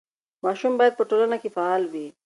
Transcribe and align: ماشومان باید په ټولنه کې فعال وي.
ماشومان 0.43 0.77
باید 0.79 0.93
په 0.97 1.03
ټولنه 1.09 1.37
کې 1.41 1.49
فعال 1.55 1.83
وي. 1.93 2.07